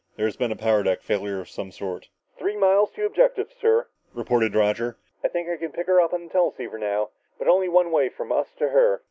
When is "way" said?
7.91-8.09